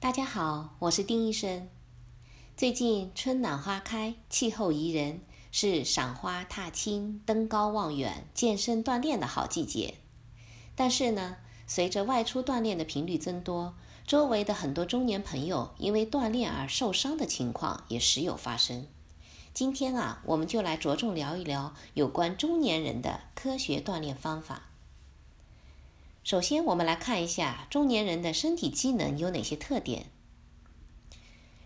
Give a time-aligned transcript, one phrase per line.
[0.00, 1.68] 大家好，我是丁医生。
[2.56, 5.20] 最近春暖花开，气候宜人，
[5.52, 9.96] 是赏花、踏青、登高望远、健身锻炼的好季节。
[10.74, 11.36] 但是呢，
[11.66, 13.74] 随着外出锻炼的频率增多，
[14.06, 18.86] 周围的很多中年朋友因为锻炼而受伤的情况也时有发生。
[19.52, 24.69] 今天啊，我们就来着重聊一聊有关中年人的科学锻炼方法。
[26.22, 30.06] 首先，我们来看一下中年人的身体机能有哪些特点。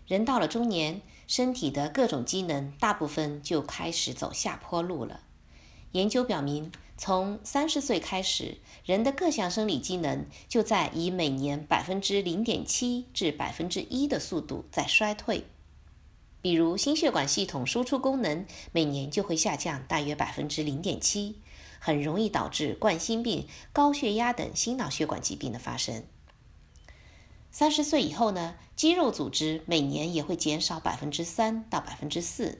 [0.07, 5.21] 人到了中年，身体的各种机能大部分就开始走下坡路了。
[5.91, 15.45] 研究表明，从三十岁开始，人的各项生理机能就在以每年百分之零点七至百分之一的速度在衰退。
[16.41, 21.41] 比如，心血管系统输出功能每年就会下降大约百分之零点七。
[21.79, 26.03] 很容易导致冠心病、高血压等心脑血管疾病的发生。
[27.51, 32.59] 三十岁以后呢，肌肉组织每年也会减少百分之三到百分之四。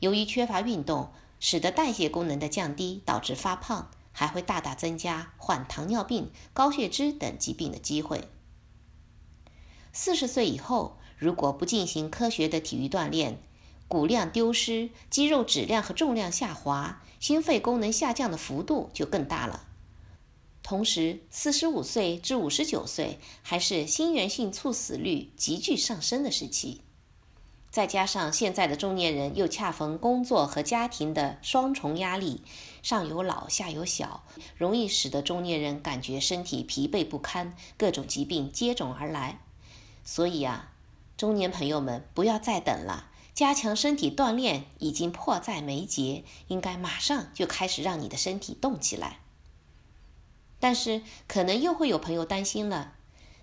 [0.00, 8.28] 由于缺乏运动，使得代谢功能的降低，导致发胖，还会大大增加患糖尿病、高血脂等疾病的机会。
[9.92, 13.40] 四十岁以后，如果不进行科学的体育锻炼，
[13.88, 19.64] 骨量丢失，肌肉质量和重量下滑，心肺功能下降的幅度就更大了。
[20.62, 26.82] 同时，四十五岁至五十九岁还是心源性猝死率急剧上升的时期。
[27.70, 32.42] 再加上现在的中年人又恰逢工作和家庭的双重压力，
[32.82, 34.24] 上有老下有小，
[34.56, 39.40] 容易使得中年人感觉身体疲惫不堪，各种疾病接踵而来。
[40.04, 40.72] 所以啊，
[41.16, 43.10] 中年朋友们不要再等了。
[43.38, 49.20] 加强身体锻炼已经迫在眉睫，应该马上就开始让你的身体动起来。
[50.58, 52.94] 但是，可能又会有朋友担心了：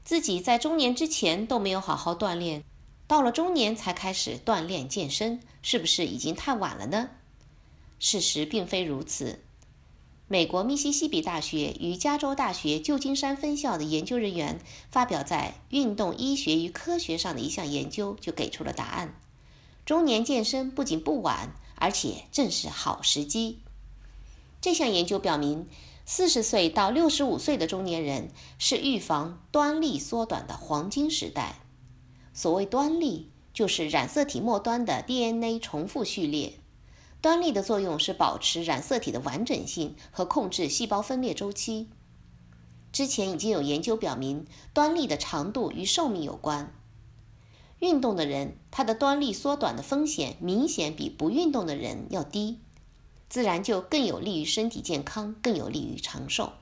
[0.03, 2.61] 自己在中年之前都没有好好锻炼，
[3.07, 7.11] 到了中年才开始锻炼健身，是不是已经太晚了呢？
[7.97, 9.45] 事实并非如此。
[10.28, 14.59] 美国密西西比大学与加州大学旧金山分校的研究人员
[14.91, 19.17] 发表在《运动医学与科学》上的一项研究，就给出了答案。
[19.85, 23.59] 中年健身不仅不晚，而且正是好时机。
[24.59, 25.68] 这项研究表明，
[26.07, 31.59] 四十岁到六十五岁的中年人是预防端粒缩短的黄金时代。
[32.34, 36.53] 所谓端粒，就是染色体末端的 DNA 重复序列。
[37.22, 41.90] 端粒的作用是保持染色体的完整性和控制细胞分裂周期。
[42.91, 46.75] 之前已经有研究表明，端粒的长度与寿命有关。
[47.80, 52.59] 运动的人，他的端粒缩短的风险明显比不运动的人要低，
[53.28, 56.53] 自然就更有利于身体健康，更有利于长寿。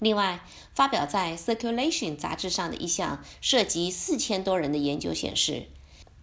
[0.00, 0.44] 另外，
[0.74, 5.68] 发表在《Circulation》杂志上的一项涉及四千多人的研究显示，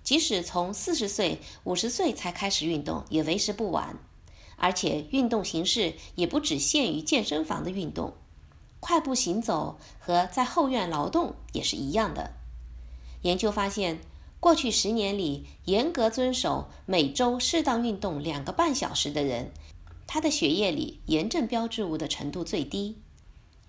[0.03, 3.97] 即使从四十岁、五十岁才开始运动，也为时不晚。
[4.57, 8.13] 而且，运动形式也不只限于健身房的运动，
[8.79, 12.33] 快步行走和在后院劳动也是一样的。
[13.21, 14.01] 研究发现，
[14.39, 19.51] 过去十年里，严格遵守每周适当运动两个半小时的人，
[20.07, 22.95] 他的血液里炎症标志物的程度最低；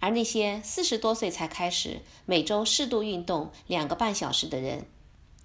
[0.00, 4.86] 而那些四十多岁才开始每周适度运动两个半小时的人，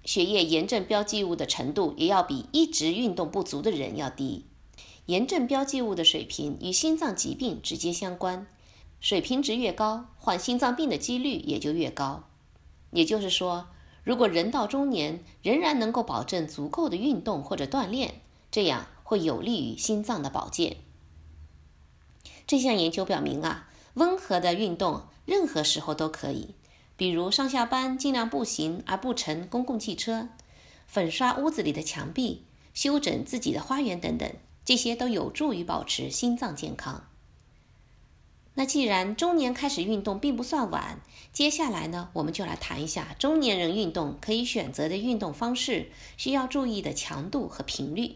[0.05, 4.45] 血液炎症标记物的程度也要比一直运动不足的人要低。
[5.07, 8.47] 炎症标记物的水平与心脏疾病直接相关，
[8.99, 12.23] 水平值越高，患心脏病的几率也就越高。
[12.91, 13.67] 也就是说，
[14.07, 20.77] 如果人到中年仍然能够保证足够的运动或者锻炼，这样会有利于心脏的保健。
[22.47, 26.55] 这项研究表明啊，温和的运动任何时候都可以，
[26.95, 30.29] 比如上下班尽量步行而不乘公共汽车，
[30.87, 34.31] 粉刷屋子里的墙壁，修整自己的花园等等，
[34.63, 37.09] 这些都有助于保持心脏健康。
[38.59, 40.99] 那既然中年开始运动并不算晚，
[41.31, 48.15] 接下来呢，我们就来谈一下中年人运动可以选择的运动方式，需要注意的强度和频率。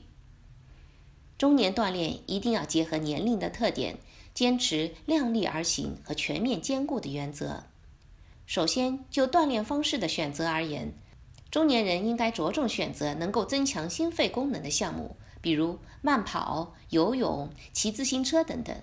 [1.38, 4.00] 中年锻炼一定要结合年龄的特点，
[4.34, 7.66] 坚持量力而行和全面兼顾的原则。
[8.48, 10.92] 首先，就锻炼方式的选择而言，
[11.52, 18.76] 中年人应该着重选择能够增强心肺功能的项目，比如慢跑、游泳、骑自行车等等。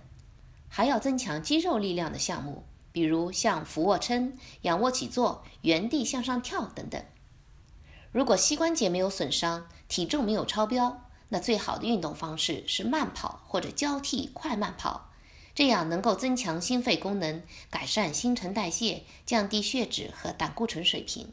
[0.69, 7.03] 还要增强肌肉力量的项目，比如像俯卧撑、仰卧起坐、原地向上跳等等。
[8.13, 15.11] 如果膝关节没有损伤，体重没有超标，那最好的运动方式是慢跑或者交替快慢跑。
[15.55, 21.33] 这样能够增强心肺功能，改善新陈代谢，降低血脂和胆固醇水平。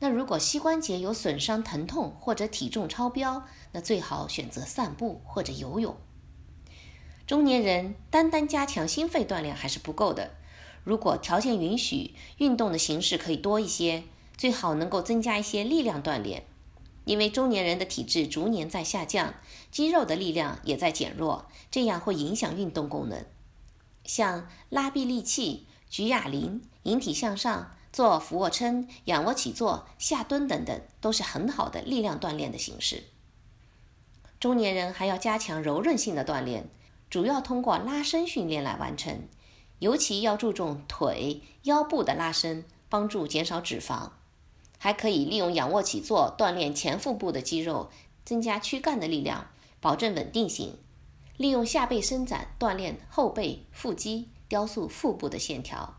[0.00, 5.96] 那如果膝关节有损伤、疼痛或者体重超标，那最好选择散步或者游泳。
[7.26, 10.30] 中年人单单加强心肺锻炼还是不够的，
[10.84, 14.04] 如果条件允许，运动的形式可以多一些，
[14.36, 16.44] 最好能够增加一些力量锻炼。
[17.04, 19.34] 因为中年人的体质逐年在下降，
[19.72, 23.24] 肌肉的力量也在减弱，这样会影响运动功能。
[24.04, 33.02] 像拉臂力气、举哑铃、引体向上、做俯卧撑、仰卧起坐、下蹲等等，都是很好的力量锻炼的形式。
[34.38, 36.68] 中年人还要加强柔韧性的锻炼，
[37.08, 39.28] 主要通过拉伸训练来完成，
[39.78, 44.10] 尤其要注重腿、腰部的拉伸，帮助减少脂肪。
[44.78, 47.90] 还可以利用仰卧起坐锻炼前腹部的肌肉，
[48.24, 49.46] 增加躯干的力量，
[49.80, 50.72] 保证稳定性；
[51.36, 55.94] 利用下背伸展锻炼后背、腹肌，雕塑腹部的线条。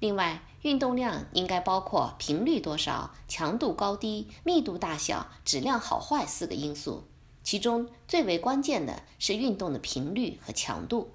[0.00, 7.04] 另外，运动量应该包括频率多少、强度高低、密度大小、质量好坏四个因素，
[7.42, 11.12] 其中最为关键的是运动的频率和强度。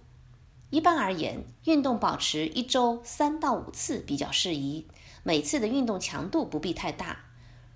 [0.69, 4.85] 一般而言，运动保持一周三到五次比较适宜。
[5.23, 7.19] 每次的运动强度不必太大。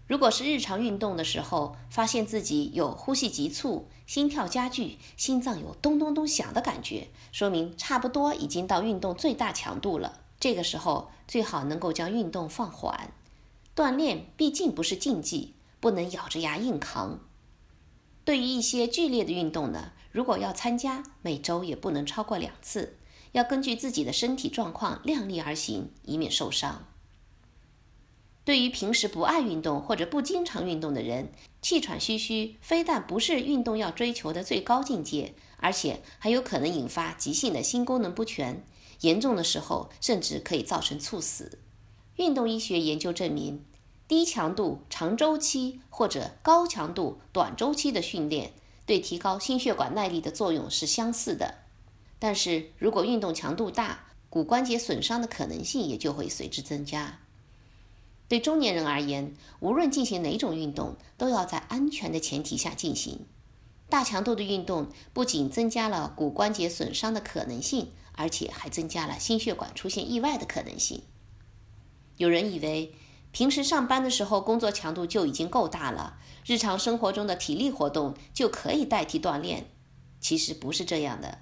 [0.07, 10.19] 如果是日常运动的时候，发现自己有呼吸急促、心跳加剧、心脏有咚咚咚响的感觉，说明差不多已经到运动最大强度了。
[10.38, 13.13] 这个时候最好能够将运动放缓。
[13.74, 17.19] 锻炼毕竟不是竞技，不能咬着牙硬扛。
[18.23, 22.97] 对于一些剧烈的运动呢，如果要参加，每周也不能超过两次，
[23.31, 26.88] 要根据自己的身体状况量力而行，以免受伤。
[28.44, 31.31] 对于平时不爱运动或者不经常运动的人，
[31.62, 38.65] 气喘吁吁非但不是运动要追求的最高境界，而且还有可能引发急性的心功能不全，
[39.01, 41.59] 严重的时候甚至可以造成猝死。
[42.17, 43.63] 运动医学研究证明，
[44.11, 48.51] 低强度长周期或者高强度短周期的训练
[48.85, 51.59] 对提高心血管耐力的作用是相似的，
[52.19, 57.19] 但是如果运动强度大，骨关节损伤的可能性也就会随之增加。
[58.27, 63.21] 对中年人而言，无论进行哪种运动，都要在安全的前提下进行。
[63.87, 71.01] 大强度的运动不仅增加了骨关节损伤的可能性，而且还增加了心血管出现意外的可能性。
[72.17, 72.93] 有人以为
[73.31, 79.71] 平时上班的时候工作强度就已经够大了，日常生活中的体力活动就可以代替锻炼。
[80.19, 81.39] 其实不是这样的。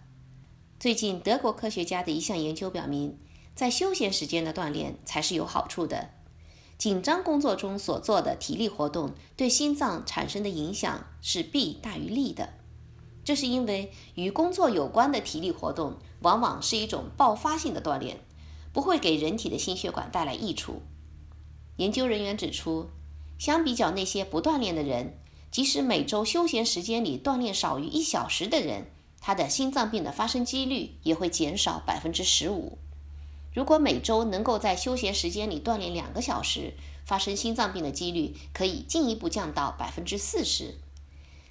[0.79, 3.19] 最近德国科学家的一项研究表明，
[3.55, 6.11] 在休闲时间的锻炼才是有好处的。
[6.77, 12.53] 紧张工作中所做的体力活动对心脏产生的影响是弊大于利的，
[13.25, 18.21] 这是因为与工作有关的体力活动往往是一种爆发性的锻炼，
[18.71, 20.81] 不会给人体的心血管带来益处。
[21.79, 22.89] 研究人员指出，
[23.37, 25.17] 相比较那些不锻炼的人，
[25.49, 28.91] 即使每周休闲时间里锻炼少于一小时的人，
[29.21, 32.77] 他的心脏病的发生几率也会减少百分之十五。
[33.53, 36.73] 如果每周能够在休闲时间里锻炼两个小时，
[37.05, 40.75] 发生心脏病的几率可以进一步降到百分之四十。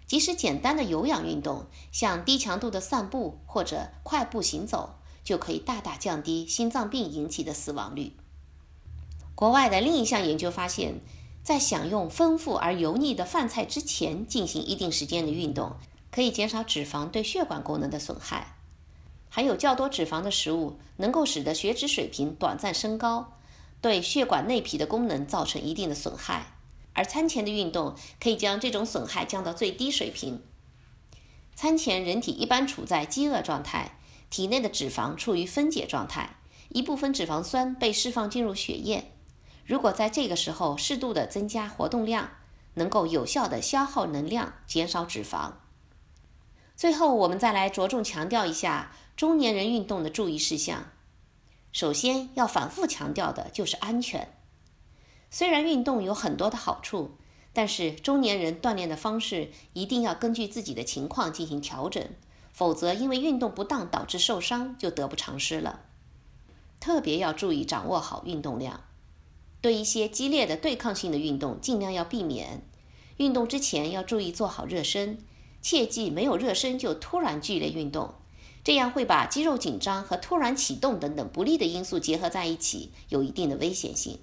[0.07, 8.13] 即使简单的有氧运动，像低强度的散步或者快步行走，就可以大大降低心脏病引起的死亡率。
[9.38, 11.00] 国外的另一项研究发现，
[11.44, 15.76] 在享用丰富而油腻的饭菜之前进行一定时间的运动，
[16.11, 18.57] 可以减少脂肪对血管功能的损害。
[19.28, 23.35] 含有较多脂肪的食物能够使得血脂水平短暂升高，
[23.80, 26.54] 对血管内皮的功能造成一定的损害。
[26.92, 30.42] 而餐前的运动可以将这种损害降到最低水平。
[31.54, 36.38] 餐前人体一般处在饥饿状态，体内的脂肪处于分解状态，
[36.71, 39.12] 一部分脂肪酸被释放进入血液。
[39.69, 42.31] 如果在这个时候适度的增加活动量，
[42.73, 45.53] 能够有效的消耗能量，减少脂肪。
[46.75, 48.93] 最后，我们再来着重强调一下。
[49.15, 50.93] 中年人运动的注意事项，
[51.71, 54.33] 首先要反复强调的就是安全。
[55.29, 57.19] 虽然运动有很多的好处，
[57.53, 62.03] 但是中年人锻炼的方式一定要根据自己的情况进行调整，
[62.53, 65.81] 否则因为运动不当导致受伤就得不偿失了。
[66.81, 68.85] 特别要注意掌握好运动量，
[69.61, 72.62] 对一些激烈的对抗性的运动尽量要避免。
[73.17, 75.19] 运动之前要注意做好热身，
[75.61, 78.15] 切记没有热身就突然剧烈运动。
[78.65, 84.19] 这样会把肌肉紧张和突然启动等等不利的因素结合在一起，有一定的危险性。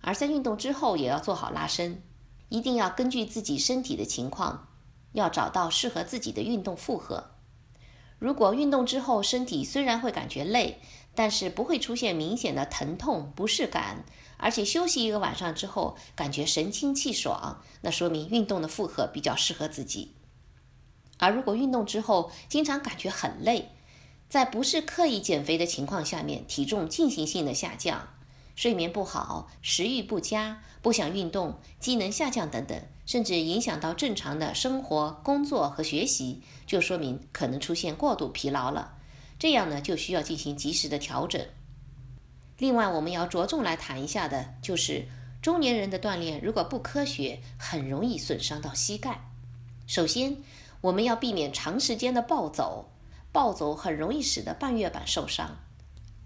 [0.00, 2.02] 而在运动之后也要做好拉伸，
[2.48, 4.68] 一定要根据自己身体的情况，
[5.12, 7.32] 要找到适合自己的运动负荷。
[8.18, 10.80] 如果运动之后身体虽然会感觉累，
[11.18, 14.04] 但是不会出现明显的疼痛、不适感，
[14.36, 20.14] 而且休息一个晚上之后感觉神清气爽，那说明运动的负荷比较适合自己。
[21.16, 23.70] 而如果运动之后经常感觉很累，
[24.28, 28.10] 在不是刻意减肥的情况下面，体重进行性的下降，
[28.54, 38.97] 睡眠不好，食欲不佳，不想运动，机能下降等等，甚至影响到正常的生活、工作和学习，就说明可能出现过度疲劳了。
[39.38, 41.40] 这样呢，就需要进行及时的调整。
[42.58, 45.06] 另外，我们要着重来谈一下的，就是
[45.40, 49.30] 中年人的锻炼如果不科学，很容易损伤到膝盖。
[49.86, 50.36] 首先，
[50.80, 52.90] 我们要避免长时间的暴走。
[53.30, 55.58] 暴走很容易使得半月板受伤，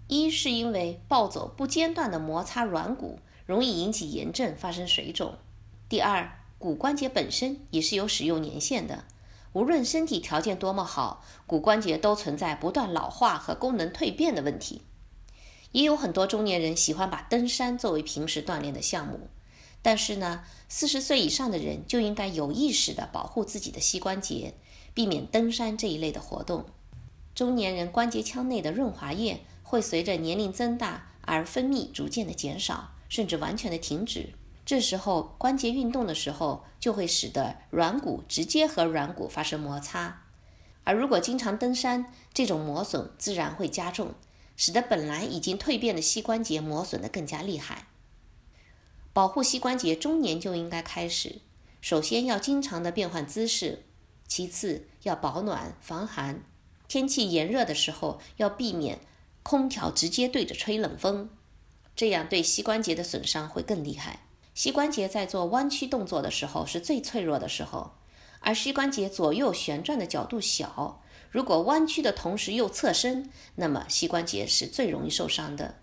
[0.07, 5.33] 一是因为暴走不间断的摩擦软骨，容易引起炎症发生水肿；
[5.89, 9.03] 第二，骨关节本身也是有使用年限的，
[9.53, 14.81] 无论身体条件多么好，骨关节都存在不断老化和功能蜕变的问题。
[15.71, 19.29] 也有很多中年人喜欢把登山作为平时锻炼的项目，
[19.81, 24.53] 但是呢，四十岁以上的人就应该有意识地保护自己的膝关节，
[24.93, 26.65] 避免登山这一类的活动。
[27.33, 34.33] 中年人关节腔内的润滑液会随着年龄增大而分泌逐渐的减少，甚至完全的停止。
[34.65, 40.23] 这时候关节运动的时候，就会使得软骨直接和软骨发生摩擦。
[40.85, 44.15] 而如果经常登山，这种磨损自然会加重，
[44.55, 47.87] 使得本来已经蜕变的膝关节磨损的更加厉害。
[49.11, 51.41] 保护膝关节，中年就应该开始。
[51.81, 53.83] 首先要经常的变换姿势，
[54.27, 56.43] 其次要保暖防寒。
[56.87, 58.99] 天气炎热的时候，要避免
[59.41, 61.29] 空调直接对着吹冷风，
[61.95, 64.22] 这样对膝关节的损伤会更厉害。
[64.53, 67.91] 膝关节在做弯曲动作的时候是最脆弱的时候，
[68.39, 75.75] 而膝关节左右旋转的角度小，如果弯曲的同时又侧身，那么膝关节是最容易受伤的。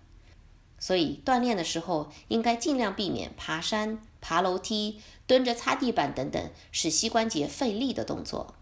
[0.79, 8.55] 所以锻炼的时候应该尽量避免爬山、爬楼梯、蹲着擦地板等等使膝关节费力的动作。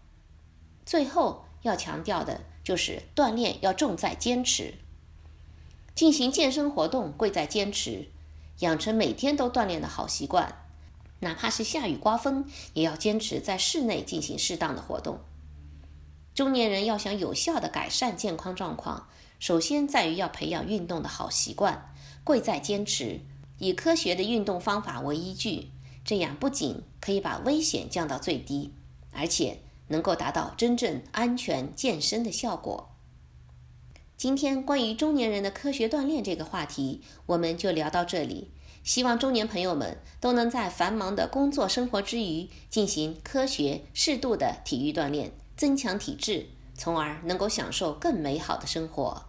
[0.85, 1.45] 最后。
[1.63, 4.75] 要强调的就是锻炼要重在坚持，
[5.93, 8.07] 进行健身活动贵在坚持，
[8.59, 10.65] 养成每天都锻炼的好习惯，
[11.19, 15.19] 哪怕是下雨刮风，也要坚持在室内进行适当的活动。
[16.33, 19.07] 中年人要想有效的改善健康状况，
[19.39, 23.19] 首先在于要培养运动的好习惯，贵在坚持，
[23.57, 25.71] 以科学的运动方法为依据，
[26.05, 28.73] 这样不仅可以把危险降到最低，
[29.11, 29.59] 而且。
[29.91, 32.91] 能够达到真正安全健身的效果。
[34.19, 38.51] 今天关于中年人的科学锻炼这个话题，我们就聊到这里。
[38.83, 46.47] 希望中年朋友们都能在繁忙的工作生活之余，进行科学适度的体育锻炼，增强体质，
[46.77, 49.23] 从而能够享受更美好的生活。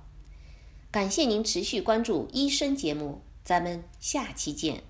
[0.90, 4.89] 感谢您持续关注医生节目，咱们下期见。